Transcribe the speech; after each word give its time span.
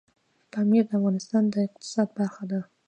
پامیر 0.51 0.83
د 0.87 0.91
افغانستان 0.99 1.43
د 1.53 1.55
اقتصاد 1.67 2.07
برخه 2.17 2.43
ده. 2.51 2.59